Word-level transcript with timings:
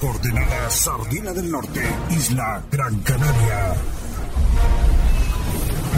Coordenada 0.00 0.70
Sardina 0.70 1.32
del 1.32 1.50
Norte, 1.50 1.82
Isla 2.10 2.62
Gran 2.70 3.00
Canaria. 3.00 3.74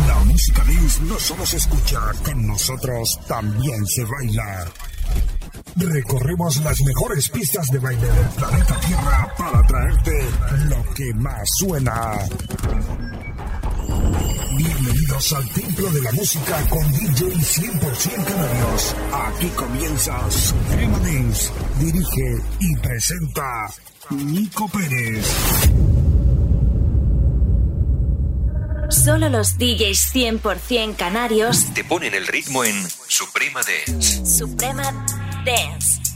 La 0.07 0.19
música 0.25 0.63
dance 0.65 1.03
no 1.03 1.19
solo 1.19 1.45
se 1.45 1.57
escucha, 1.57 2.01
con 2.25 2.47
nosotros 2.47 3.19
también 3.27 3.85
se 3.87 4.05
baila. 4.05 4.67
Recorremos 5.77 6.57
las 6.59 6.81
mejores 6.83 7.29
pistas 7.29 7.71
de 7.71 7.79
baile 7.79 8.07
del 8.07 8.29
planeta 8.29 8.81
Tierra 8.81 9.35
para 9.37 9.67
traerte 9.67 10.29
lo 10.69 10.95
que 10.95 11.15
más 11.15 11.49
suena. 11.59 12.19
Bienvenidos 15.19 15.33
al 15.33 15.49
Templo 15.53 15.91
de 15.91 16.03
la 16.03 16.13
Música 16.13 16.67
con 16.69 16.93
DJ 16.93 17.35
100% 17.35 18.25
Canarios. 18.25 18.97
Aquí 19.13 19.49
comienza 19.49 20.31
Suprema 20.31 20.99
Dance. 21.01 21.51
Dirige 21.81 22.43
y 22.61 22.77
presenta 22.77 23.67
Nico 24.11 24.69
Pérez. 24.69 25.27
Solo 28.91 29.29
los 29.29 29.59
DJs 29.59 30.15
100% 30.15 30.97
canarios 30.97 31.67
te 31.75 31.83
ponen 31.83 32.15
el 32.15 32.27
ritmo 32.27 32.63
en 32.63 32.89
Suprema 33.09 33.61
Dance. 33.63 34.25
Suprema 34.25 34.85
Dance. 35.45 36.08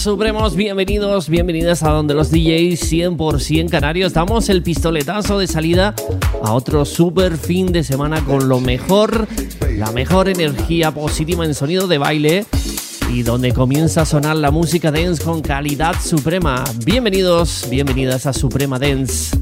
Supremos, 0.00 0.56
bienvenidos, 0.56 1.28
bienvenidas 1.28 1.82
a 1.82 1.90
donde 1.90 2.14
los 2.14 2.30
DJs 2.30 2.90
100% 2.90 3.68
canarios 3.68 4.14
damos 4.14 4.48
el 4.48 4.62
pistoletazo 4.62 5.38
de 5.38 5.46
salida 5.46 5.94
a 6.42 6.54
otro 6.54 6.86
super 6.86 7.36
fin 7.36 7.70
de 7.70 7.84
semana 7.84 8.24
con 8.24 8.48
lo 8.48 8.60
mejor, 8.60 9.28
la 9.76 9.92
mejor 9.92 10.30
energía 10.30 10.90
positiva 10.90 11.44
en 11.44 11.54
sonido 11.54 11.86
de 11.86 11.98
baile 11.98 12.46
y 13.12 13.24
donde 13.24 13.52
comienza 13.52 14.00
a 14.00 14.06
sonar 14.06 14.36
la 14.36 14.50
música 14.50 14.90
dance 14.90 15.22
con 15.22 15.42
calidad 15.42 15.94
suprema. 16.02 16.64
Bienvenidos, 16.86 17.66
bienvenidas 17.68 18.24
a 18.24 18.32
Suprema 18.32 18.78
Dance. 18.78 19.36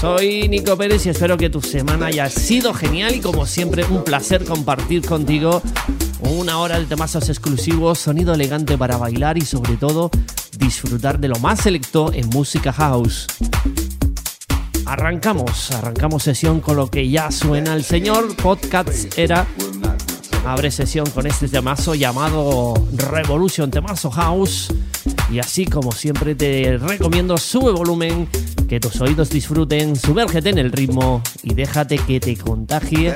Soy 0.00 0.48
Nico 0.48 0.76
Pérez 0.76 1.06
y 1.06 1.10
espero 1.10 1.36
que 1.36 1.50
tu 1.50 1.62
semana 1.62 2.06
haya 2.06 2.28
sido 2.28 2.74
genial 2.74 3.14
y 3.14 3.20
como 3.20 3.46
siempre 3.46 3.84
un 3.84 4.02
placer 4.02 4.44
compartir 4.44 5.06
contigo 5.06 5.62
una 6.20 6.58
hora 6.58 6.78
de 6.78 6.86
temazos 6.86 7.28
exclusivos, 7.28 7.98
sonido 7.98 8.34
elegante 8.34 8.76
para 8.76 8.96
bailar 8.96 9.38
y 9.38 9.42
sobre 9.42 9.76
todo 9.76 10.10
disfrutar 10.58 11.18
de 11.18 11.28
lo 11.28 11.38
más 11.38 11.60
selecto 11.60 12.12
en 12.12 12.28
música 12.28 12.72
house. 12.72 13.26
Arrancamos, 14.86 15.70
arrancamos 15.72 16.22
sesión 16.22 16.60
con 16.60 16.76
lo 16.76 16.88
que 16.88 17.08
ya 17.08 17.30
suena 17.30 17.74
el 17.74 17.84
señor 17.84 18.34
Podcast 18.36 19.18
Era. 19.18 19.46
Abre 20.46 20.70
sesión 20.70 21.08
con 21.10 21.26
este 21.26 21.48
temazo 21.48 21.94
llamado 21.94 22.74
Revolution 22.94 23.70
Temazo 23.70 24.10
House. 24.10 24.72
Y 25.30 25.40
así 25.40 25.66
como 25.66 25.92
siempre 25.92 26.34
te 26.34 26.78
recomiendo, 26.78 27.36
sube 27.36 27.70
volumen, 27.72 28.28
que 28.66 28.80
tus 28.80 29.00
oídos 29.00 29.28
disfruten, 29.28 29.94
sumérgete 29.94 30.48
en 30.48 30.58
el 30.58 30.72
ritmo 30.72 31.22
y 31.42 31.54
déjate 31.54 31.98
que 31.98 32.18
te 32.18 32.36
contagie 32.36 33.14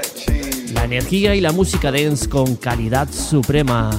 la 0.83 0.87
energía 0.87 1.37
y 1.37 1.41
la 1.41 1.53
música 1.53 1.93
dance 1.93 2.29
con 2.29 2.57
calidad 2.57 3.09
suprema. 3.09 3.91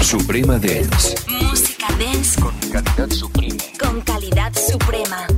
Suprema 0.00 0.58
Dance. 0.58 1.16
Música 1.28 1.86
dance 1.98 2.40
con 2.40 2.54
calidad 2.72 3.10
suprema. 3.10 3.56
Con 3.78 4.00
calidad 4.00 4.52
suprema. 4.54 5.33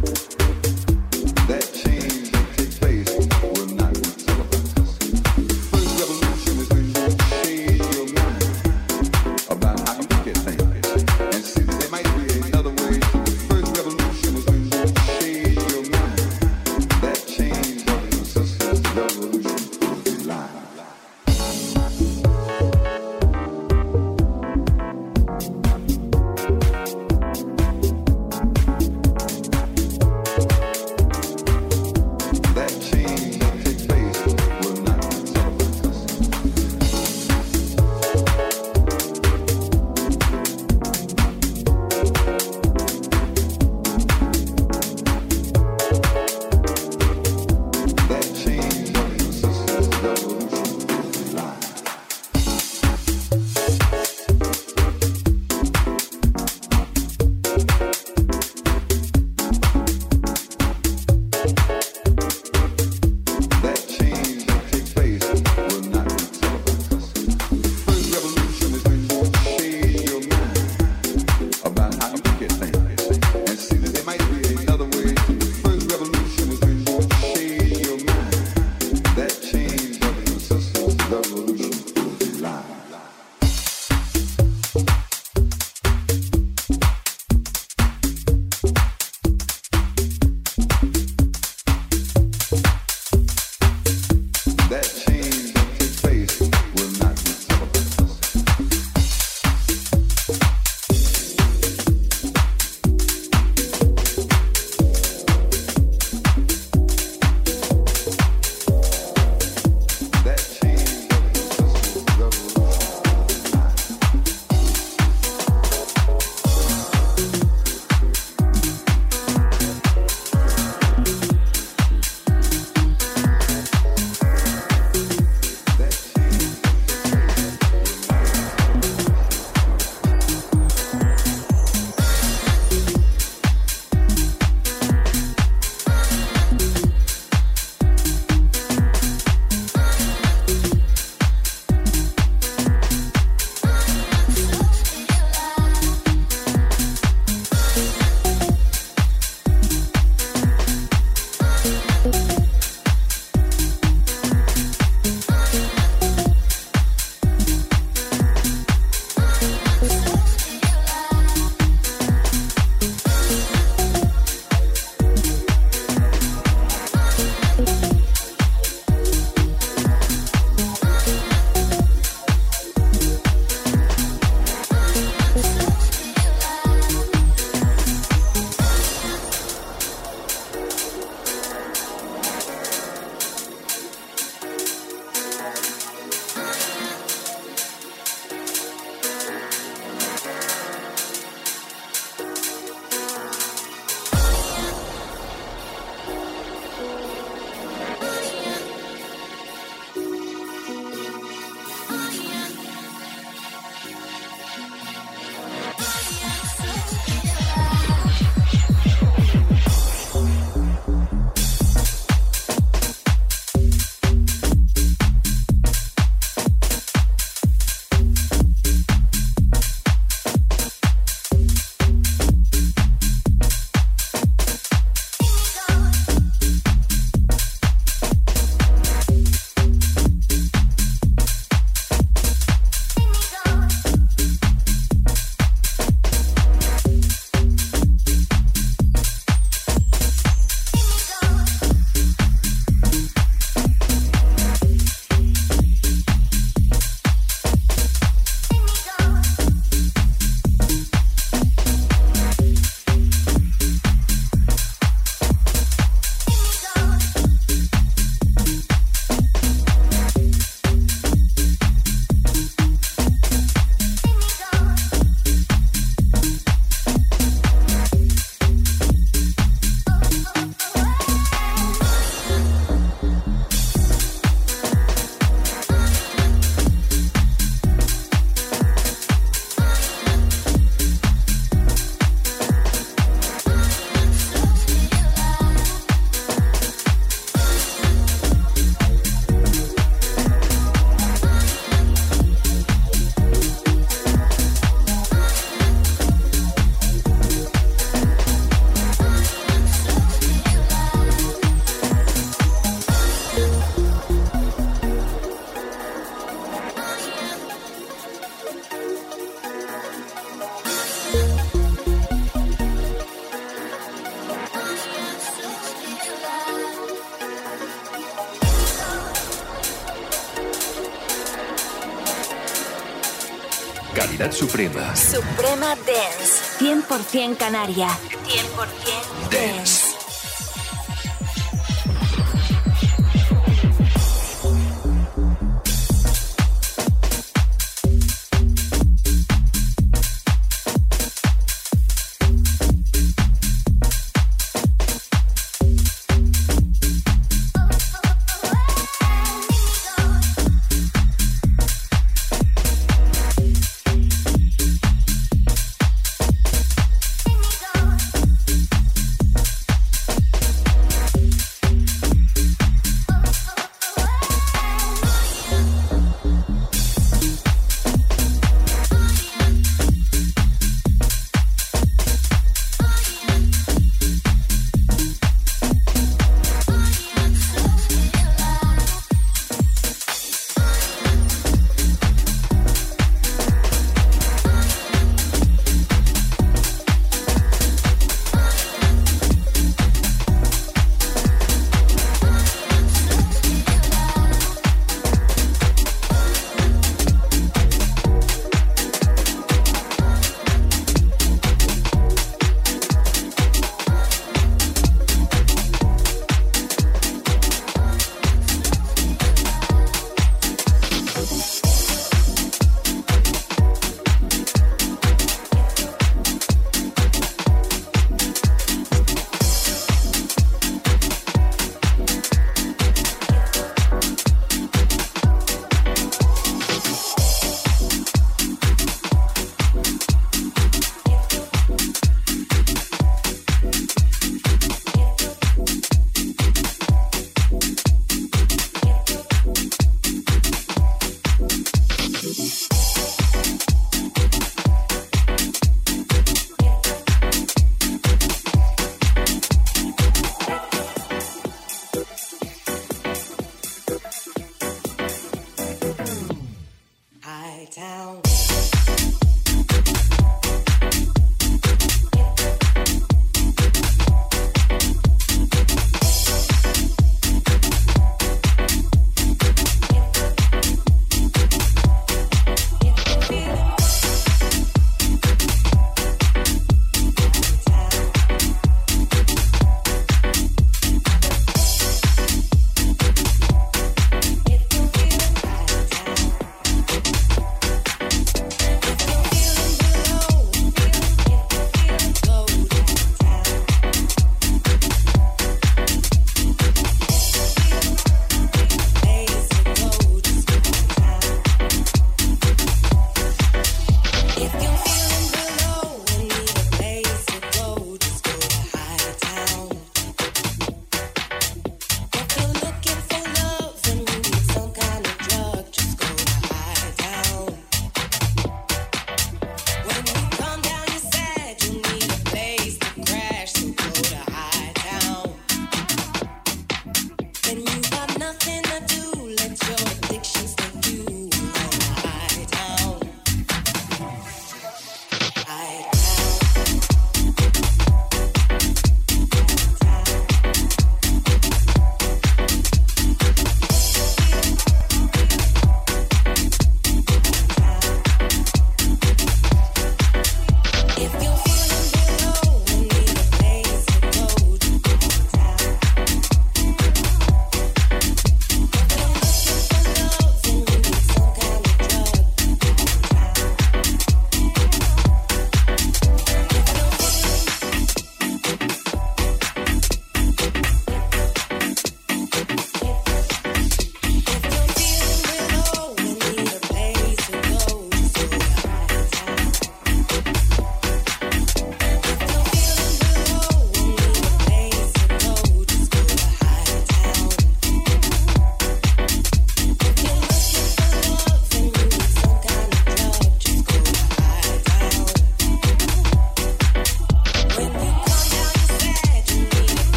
100% 326.96 327.36
Canaria. 327.36 327.88
100% 327.88 329.30
Dance. 329.30 329.75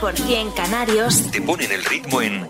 100% 0.00 0.54
canarios. 0.54 1.30
Te 1.30 1.40
ponen 1.40 1.72
el 1.72 1.84
ritmo 1.84 2.20
en 2.20 2.45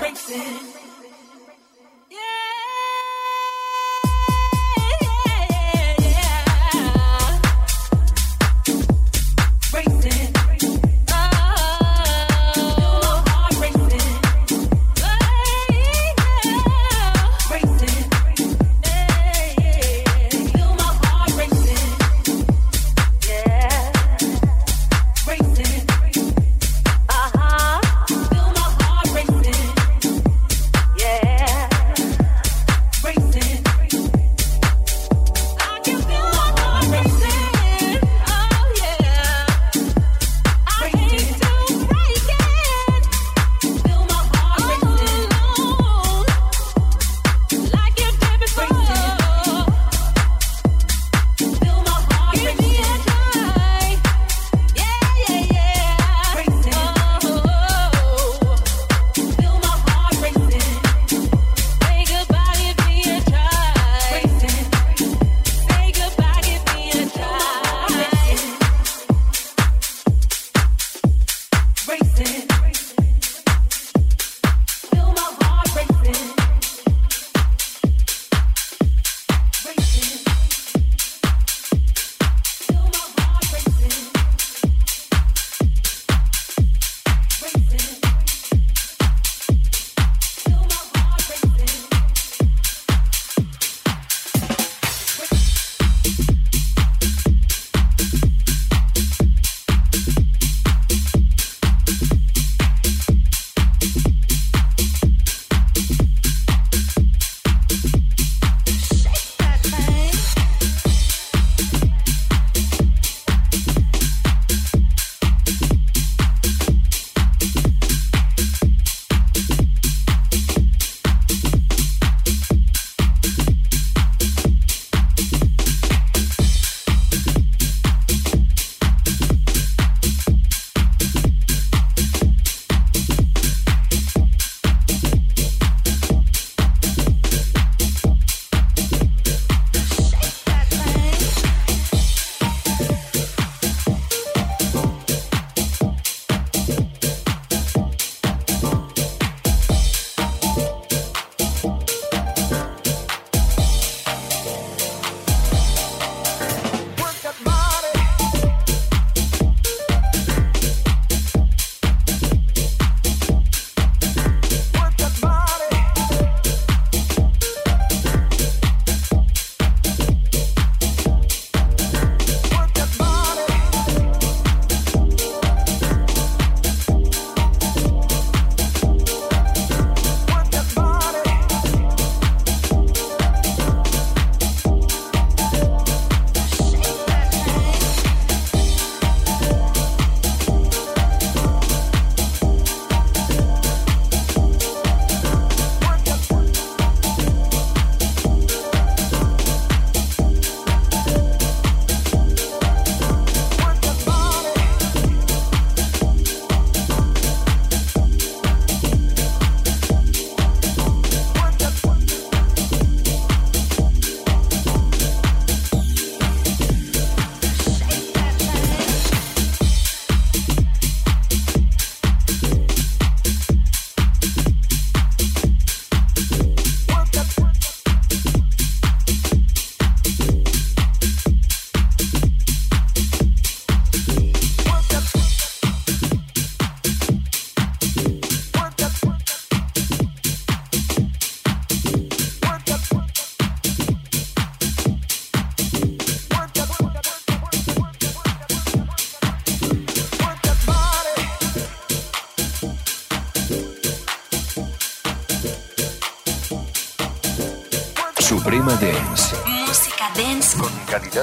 Breaks. 0.00 0.69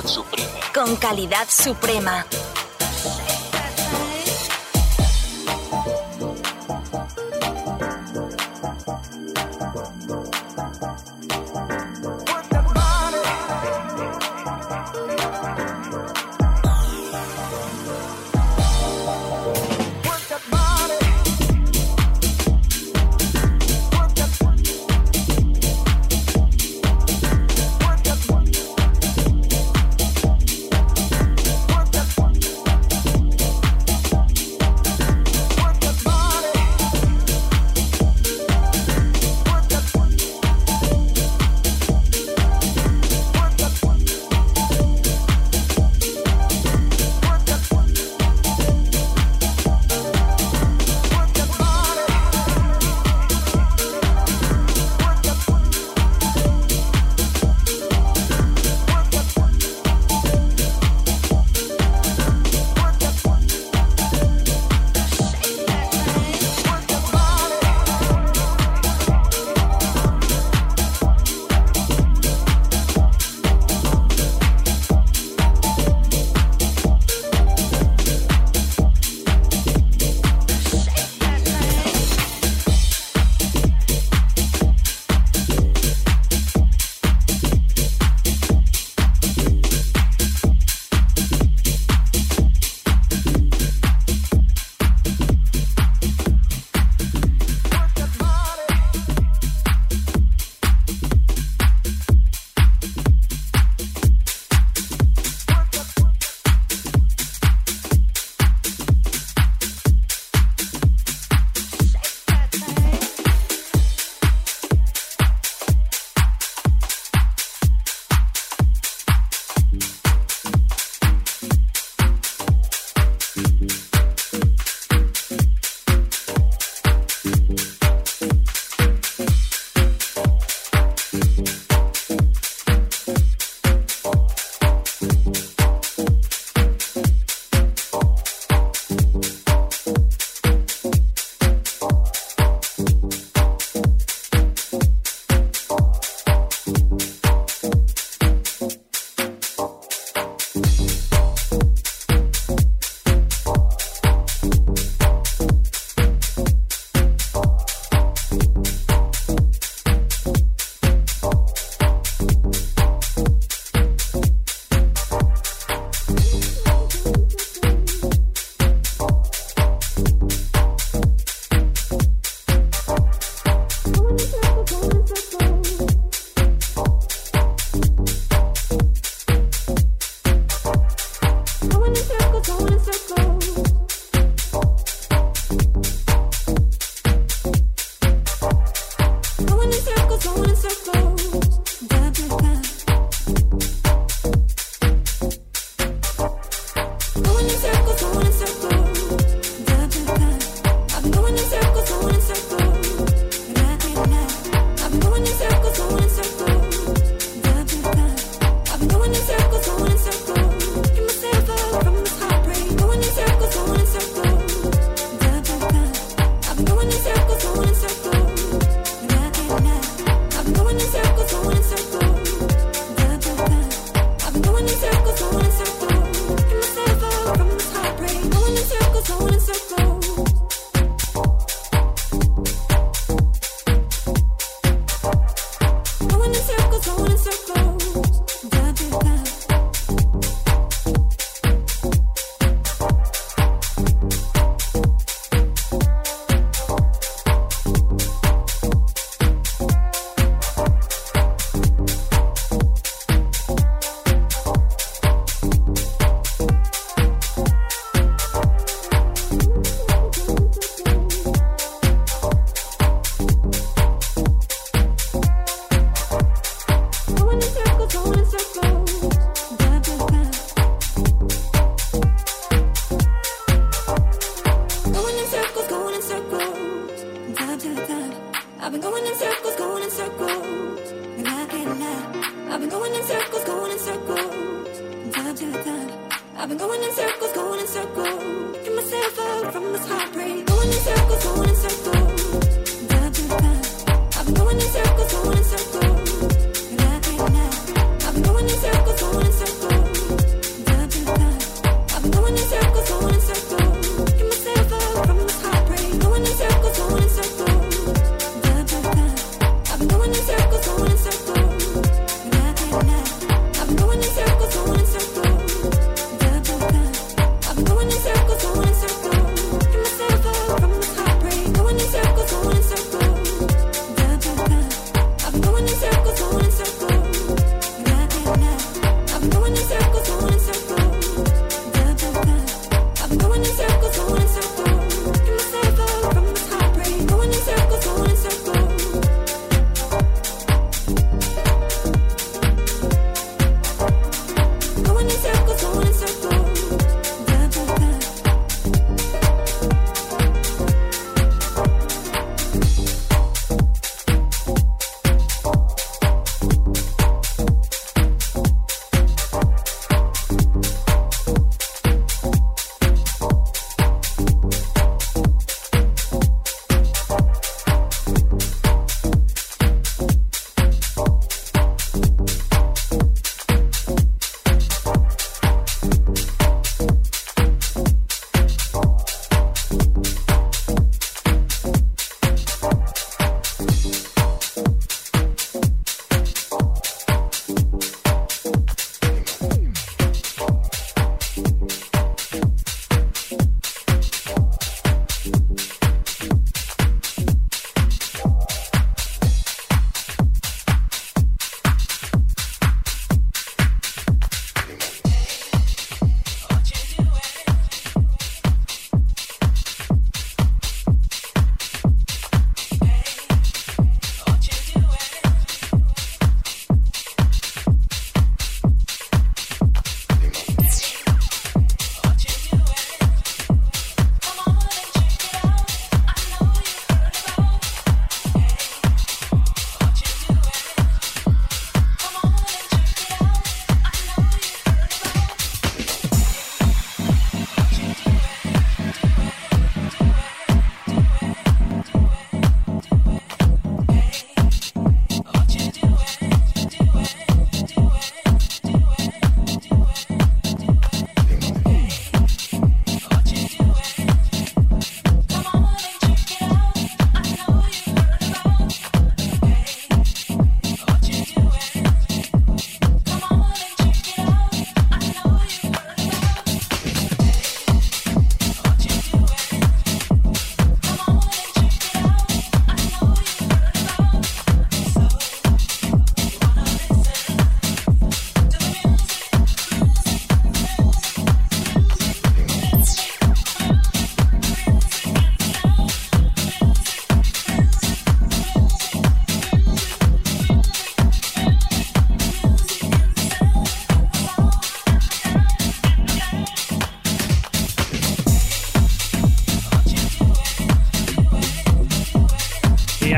Suprema. 0.05 0.49
con 0.73 0.95
calidad 0.97 1.47
suprema. 1.49 2.25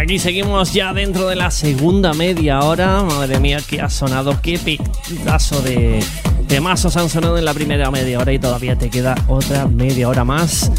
Aquí 0.09 0.17
seguimos 0.17 0.73
ya 0.73 0.91
dentro 0.91 1.27
de 1.27 1.35
la 1.35 1.51
segunda 1.51 2.15
media 2.15 2.61
hora. 2.61 3.03
Madre 3.03 3.39
mía, 3.39 3.59
que 3.61 3.79
ha 3.79 3.91
sonado, 3.91 4.41
qué 4.41 4.57
pedazo 4.57 5.61
de 5.61 6.03
temazos 6.47 6.97
han 6.97 7.09
sonado 7.09 7.37
en 7.37 7.45
la 7.45 7.53
primera 7.53 7.91
media 7.91 8.17
hora 8.17 8.33
y 8.33 8.39
todavía 8.39 8.75
te 8.75 8.89
queda 8.89 9.13
otra 9.27 9.67
media 9.67 10.09
hora 10.09 10.23
más. 10.23 10.71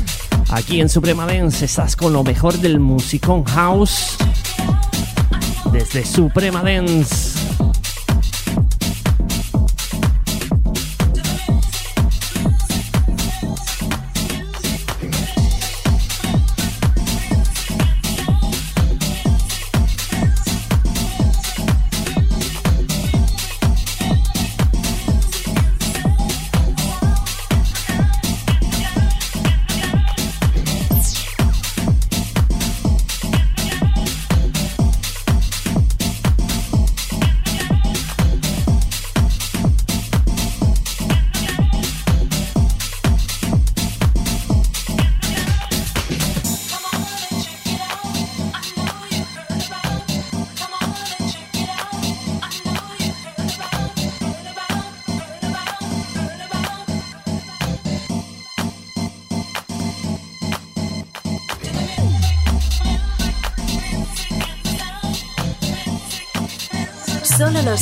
Aquí 0.48 0.80
en 0.80 0.88
Suprema 0.88 1.26
Dance 1.26 1.64
estás 1.64 1.94
con 1.94 2.12
lo 2.12 2.24
mejor 2.24 2.58
del 2.58 2.80
Musicon 2.80 3.44
House 3.44 4.16
desde 5.72 6.04
Suprema 6.04 6.64
Dance. 6.64 7.29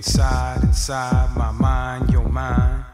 Inside 0.00 0.64
inside 0.64 1.36
my 1.36 1.50
mind, 1.52 2.10
your 2.10 2.28
mind. 2.28 2.84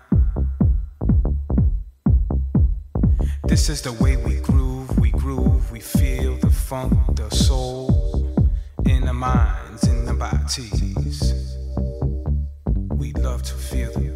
This 3.45 3.69
is 3.69 3.81
the 3.83 3.93
way 3.93 4.17
we 4.17 4.41
groove, 4.41 4.99
we 4.99 5.11
groove, 5.13 5.71
we 5.71 5.79
feel 5.79 6.37
the 6.39 6.51
funk, 6.51 6.93
the 7.15 7.31
soul 7.31 8.51
in 8.85 9.07
the 9.07 9.13
minds, 9.13 9.87
in 9.87 10.05
the 10.05 10.15
bodies. 10.15 11.57
We 12.91 13.13
love 13.13 13.43
to 13.45 13.55
feel 13.55 13.93
the 13.93 14.01
dance. 14.01 14.16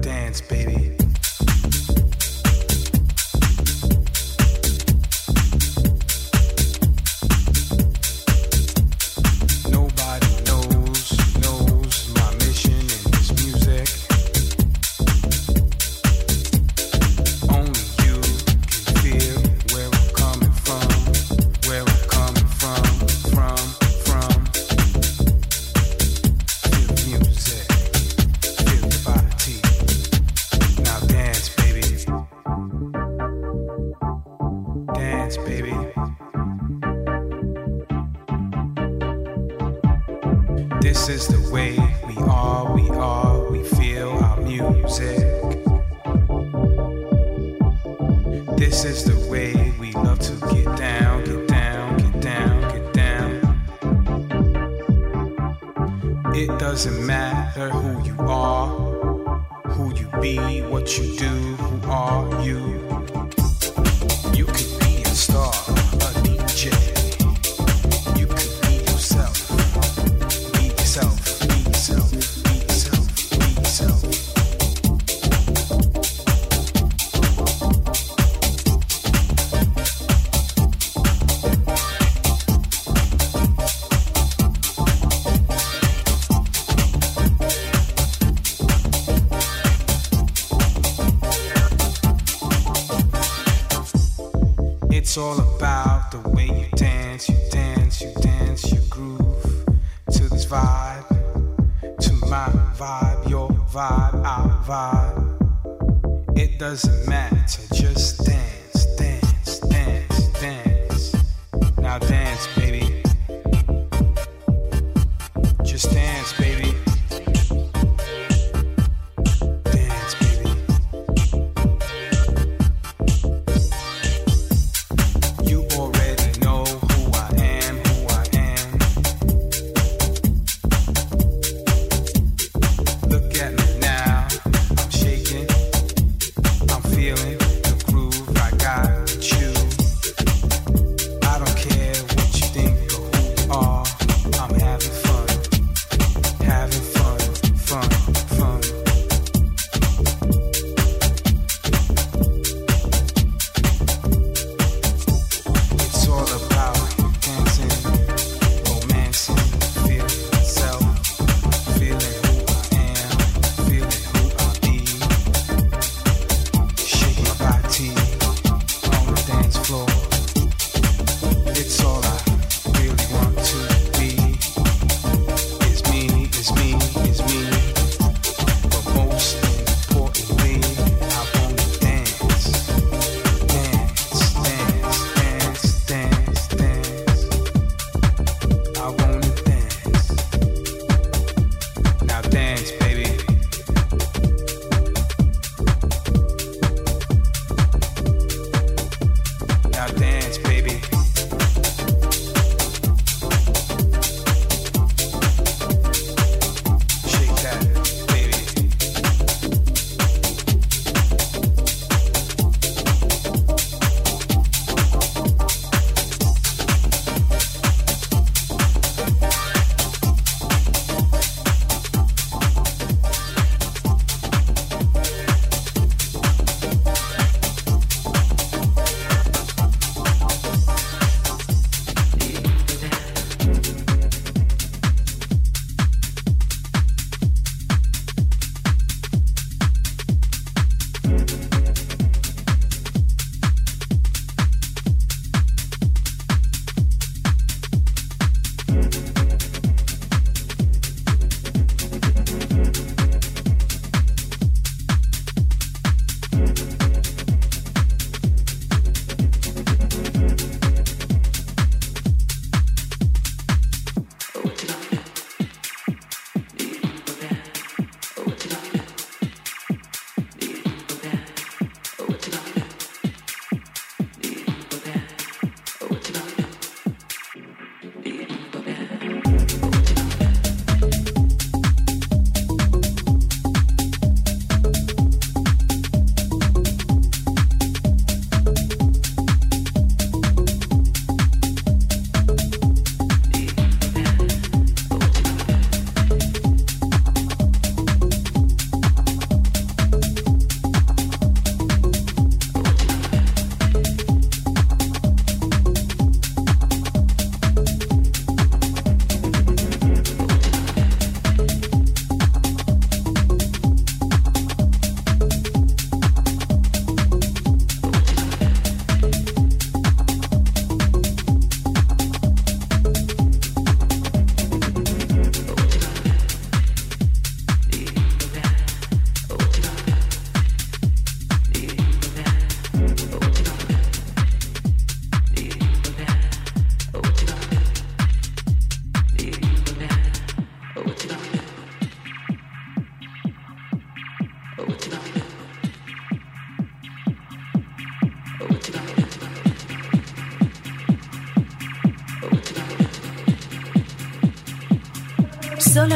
dance, 0.00 0.40
baby. 0.40 1.07
Doesn't 106.78 107.08
matter, 107.08 107.17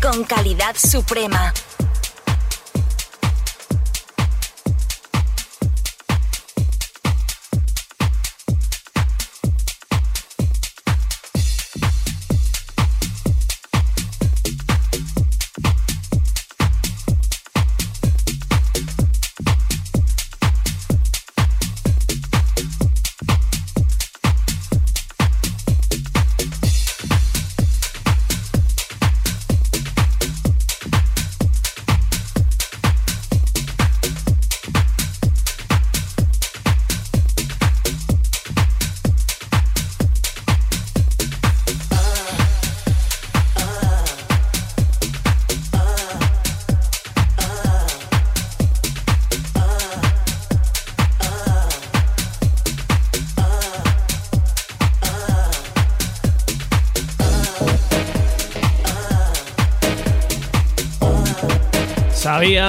Con 0.00 0.22
calidad 0.24 0.76
suprema. 0.76 1.52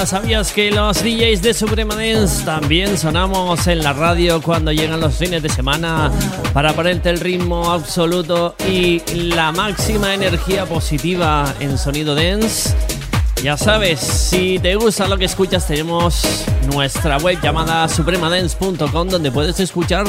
¿Sabías, 0.05 0.53
que 0.53 0.71
los 0.71 1.03
DJs 1.03 1.41
de 1.41 1.53
Suprema 1.53 1.93
Dance 1.93 2.45
también 2.45 2.97
sonamos 2.97 3.67
en 3.67 3.83
la 3.83 3.91
radio 3.91 4.41
cuando 4.41 4.71
llegan 4.71 5.01
los 5.01 5.15
fines 5.15 5.43
de 5.43 5.49
semana 5.49 6.09
para 6.53 6.73
ponerte 6.73 7.09
el 7.09 7.19
ritmo 7.19 7.69
absoluto 7.69 8.55
y 8.67 9.01
la 9.13 9.51
máxima 9.51 10.13
energía 10.13 10.65
positiva 10.65 11.53
en 11.59 11.77
sonido 11.77 12.15
dance? 12.15 12.73
Ya 13.43 13.57
sabes, 13.57 13.99
si 13.99 14.57
te 14.59 14.75
gusta 14.75 15.07
lo 15.07 15.17
que 15.17 15.25
escuchas, 15.25 15.67
tenemos 15.67 16.45
nuestra 16.71 17.17
web 17.17 17.37
llamada 17.41 17.87
supremadance.com 17.89 19.09
donde 19.09 19.31
puedes 19.31 19.59
escuchar 19.59 20.05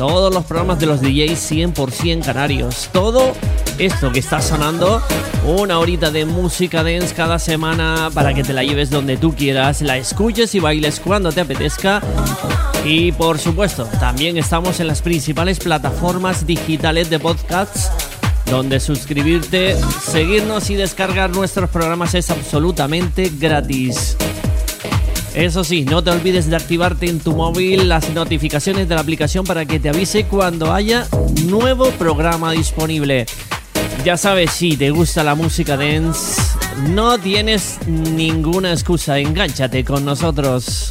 todos 0.00 0.32
los 0.32 0.46
programas 0.46 0.78
de 0.78 0.86
los 0.86 1.02
DJs 1.02 1.52
100% 1.52 2.24
canarios. 2.24 2.88
Todo 2.90 3.34
esto 3.76 4.10
que 4.10 4.20
está 4.20 4.40
sonando, 4.40 5.02
una 5.44 5.78
horita 5.78 6.10
de 6.10 6.24
música 6.24 6.82
dance 6.82 7.14
cada 7.14 7.38
semana 7.38 8.08
para 8.14 8.32
que 8.32 8.42
te 8.42 8.54
la 8.54 8.64
lleves 8.64 8.88
donde 8.88 9.18
tú 9.18 9.34
quieras, 9.34 9.82
la 9.82 9.98
escuches 9.98 10.54
y 10.54 10.58
bailes 10.58 11.00
cuando 11.00 11.32
te 11.32 11.42
apetezca. 11.42 12.00
Y 12.82 13.12
por 13.12 13.38
supuesto, 13.38 13.84
también 14.00 14.38
estamos 14.38 14.80
en 14.80 14.86
las 14.86 15.02
principales 15.02 15.58
plataformas 15.58 16.46
digitales 16.46 17.10
de 17.10 17.18
podcasts 17.18 17.90
donde 18.46 18.80
suscribirte, 18.80 19.76
seguirnos 20.02 20.70
y 20.70 20.76
descargar 20.76 21.28
nuestros 21.28 21.68
programas 21.68 22.14
es 22.14 22.30
absolutamente 22.30 23.30
gratis. 23.38 24.16
Eso 25.34 25.62
sí, 25.62 25.84
no 25.84 26.02
te 26.02 26.10
olvides 26.10 26.50
de 26.50 26.56
activarte 26.56 27.08
en 27.08 27.20
tu 27.20 27.36
móvil 27.36 27.88
las 27.88 28.10
notificaciones 28.10 28.88
de 28.88 28.96
la 28.96 29.00
aplicación 29.00 29.44
para 29.44 29.64
que 29.64 29.78
te 29.78 29.88
avise 29.88 30.24
cuando 30.24 30.72
haya 30.72 31.06
nuevo 31.44 31.90
programa 31.92 32.52
disponible. 32.52 33.26
Ya 34.04 34.16
sabes, 34.16 34.50
si 34.50 34.76
te 34.76 34.90
gusta 34.90 35.22
la 35.22 35.36
música 35.36 35.76
dance, 35.76 36.40
no 36.88 37.18
tienes 37.18 37.78
ninguna 37.86 38.72
excusa, 38.72 39.18
engánchate 39.18 39.84
con 39.84 40.04
nosotros. 40.04 40.90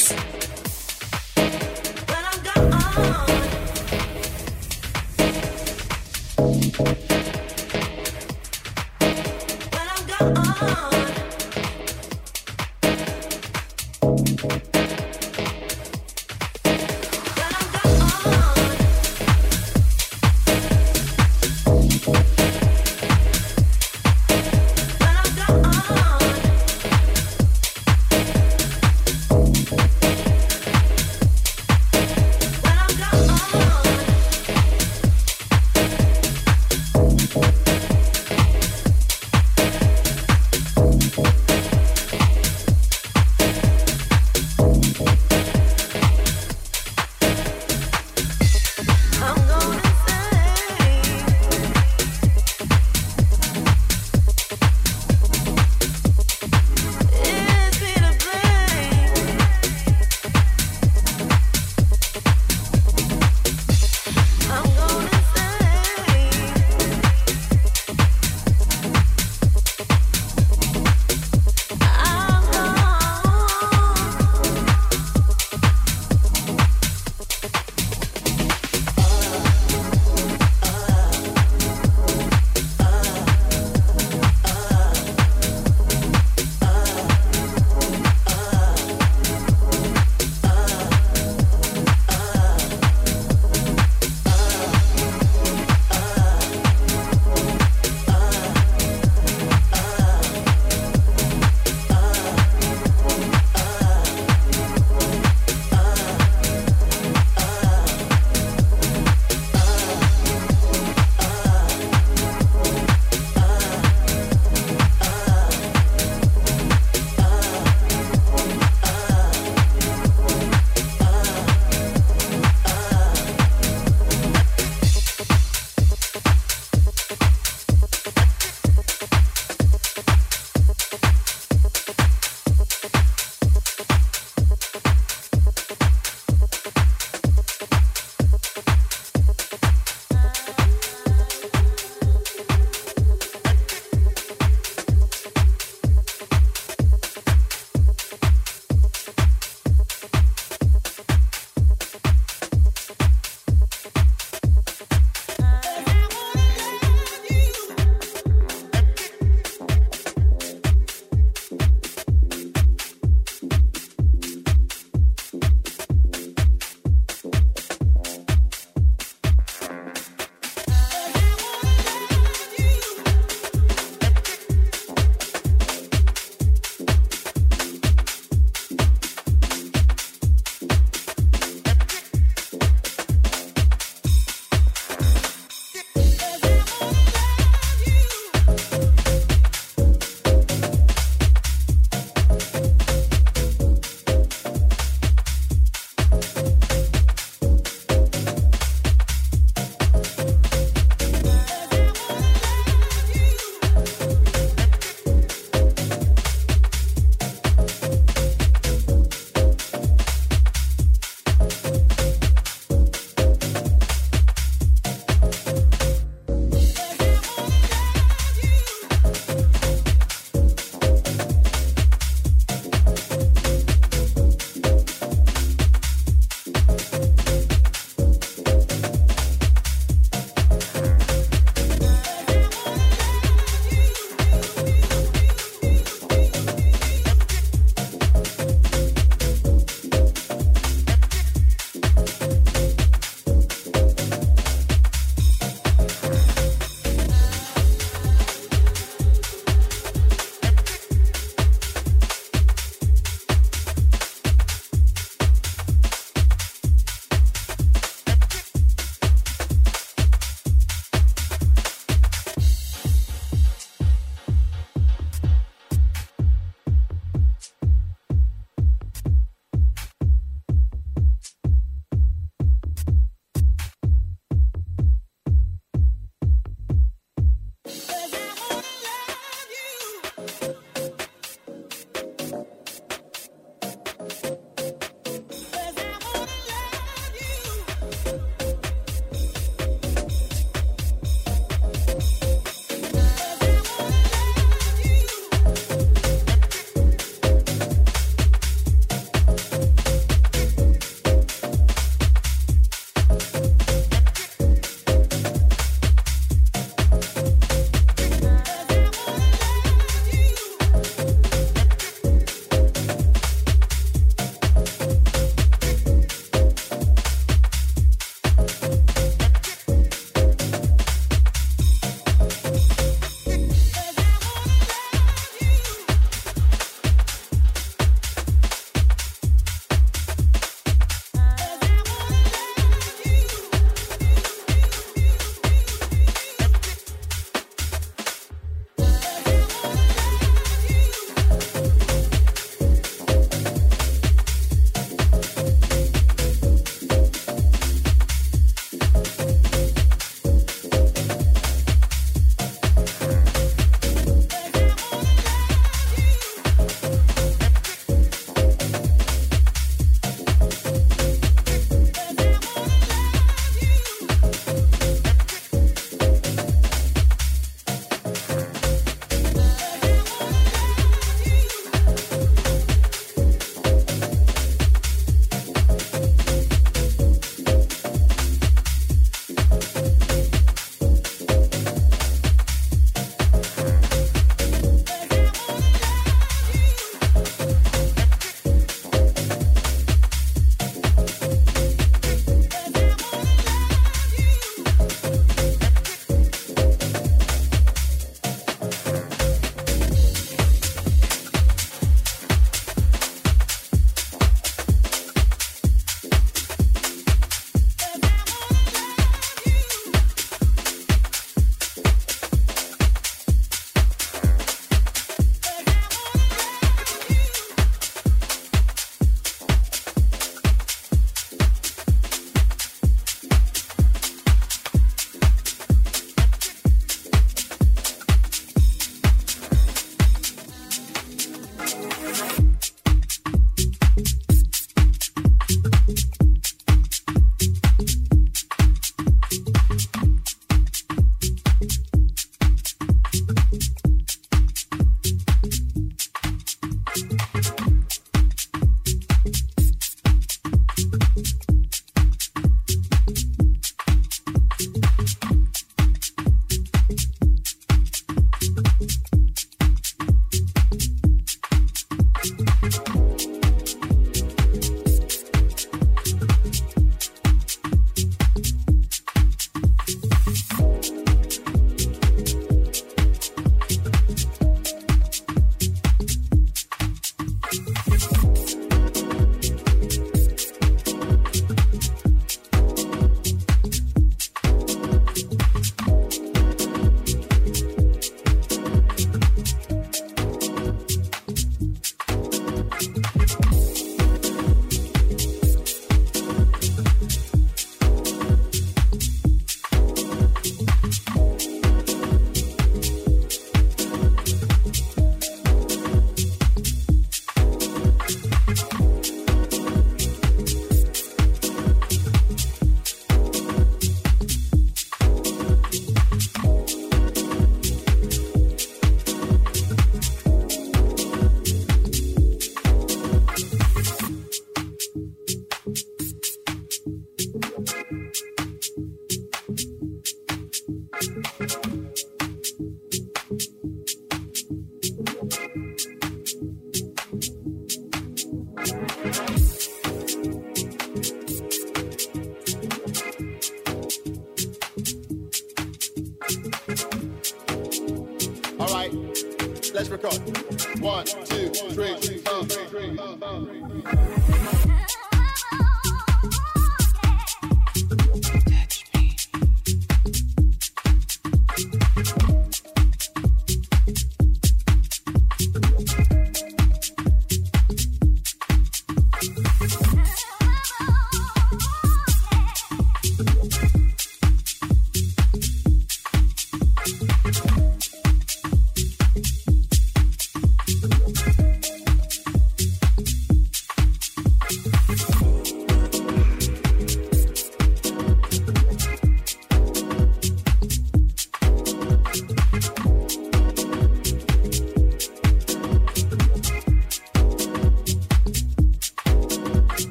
Let's 549.81 549.89
record. 549.89 550.79
One, 550.79 551.05
two, 551.05 551.49
three, 551.49 551.87
four, 551.87 551.97
three, 551.97 552.17
four, 552.19 552.45
three, 552.45 552.95
four, 552.95 553.17
three. 553.17 555.00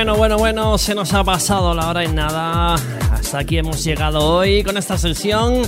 Bueno, 0.00 0.16
bueno, 0.16 0.38
bueno, 0.38 0.78
se 0.78 0.94
nos 0.94 1.12
ha 1.12 1.22
pasado 1.22 1.74
la 1.74 1.90
hora 1.90 2.02
en 2.02 2.14
nada. 2.14 2.74
Hasta 3.12 3.40
aquí 3.40 3.58
hemos 3.58 3.84
llegado 3.84 4.26
hoy 4.36 4.64
con 4.64 4.78
esta 4.78 4.96
sesión. 4.96 5.60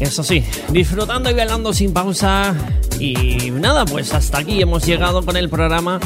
Eso 0.00 0.24
sí, 0.24 0.42
disfrutando 0.70 1.30
y 1.30 1.34
bailando 1.34 1.72
sin 1.72 1.92
pausa. 1.92 2.56
Y 2.98 3.52
nada, 3.52 3.84
pues 3.84 4.12
hasta 4.14 4.38
aquí 4.38 4.60
hemos 4.60 4.84
llegado 4.84 5.24
con 5.24 5.36
el 5.36 5.48
programa 5.48 6.00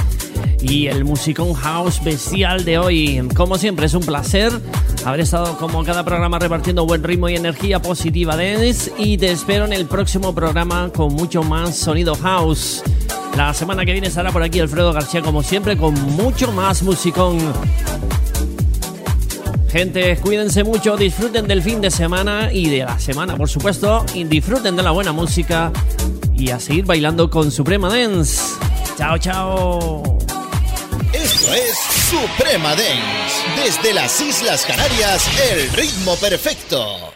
y 0.61 0.89
el 0.89 1.07
Musicón 1.07 1.55
House 1.55 2.05
bestial 2.05 2.67
de 2.67 2.77
hoy. 2.77 3.27
Como 3.35 3.57
siempre, 3.57 3.87
es 3.87 3.95
un 3.95 4.03
placer 4.03 4.53
haber 5.07 5.21
estado 5.21 5.57
como 5.57 5.83
cada 5.83 6.05
programa 6.05 6.39
repartiendo 6.39 6.85
buen 6.85 7.03
ritmo 7.03 7.31
y 7.31 7.37
energía 7.37 7.81
positiva, 7.81 8.37
Dennis. 8.37 8.93
Y 8.99 9.17
te 9.17 9.33
espero 9.33 9.65
en 9.65 9.73
el 9.73 9.87
próximo 9.87 10.35
programa 10.35 10.91
con 10.95 11.15
mucho 11.15 11.43
más 11.43 11.75
sonido 11.75 12.15
house. 12.17 12.83
La 13.37 13.55
semana 13.55 13.85
que 13.85 13.93
viene 13.93 14.09
estará 14.09 14.33
por 14.33 14.43
aquí 14.43 14.61
Alfredo 14.61 14.93
García, 14.93 15.23
como 15.23 15.43
siempre, 15.43 15.77
con 15.77 15.95
mucho 15.95 16.53
más 16.53 16.83
musicón. 16.83 17.39
Gente, 19.71 20.17
cuídense 20.17 20.65
mucho, 20.65 20.97
disfruten 20.97 21.47
del 21.47 21.63
fin 21.63 21.81
de 21.81 21.91
semana 21.91 22.51
y 22.53 22.69
de 22.69 22.79
la 22.85 22.99
semana, 22.99 23.37
por 23.37 23.49
supuesto, 23.49 24.05
y 24.15 24.25
disfruten 24.25 24.75
de 24.75 24.83
la 24.83 24.91
buena 24.91 25.13
música 25.13 25.73
y 26.35 26.51
a 26.51 26.59
seguir 26.59 26.85
bailando 26.85 27.31
con 27.31 27.53
Suprema 27.53 27.89
Dance. 27.89 28.41
Chao, 28.99 29.17
chao. 29.19 30.19
Esto 31.13 31.55
es 31.55 31.79
Suprema 32.11 32.71
Dance. 32.71 33.63
Desde 33.65 33.95
las 33.95 34.21
Islas 34.21 34.65
Canarias, 34.67 35.29
el 35.53 35.71
ritmo 35.71 36.17
perfecto. 36.17 37.10